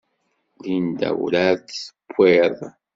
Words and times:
Linda 0.63 1.09
werɛad 1.19 1.61
d-tuwiḍ. 1.67 2.57